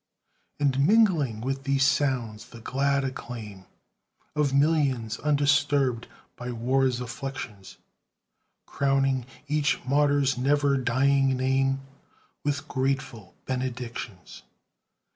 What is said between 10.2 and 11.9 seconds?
never dying name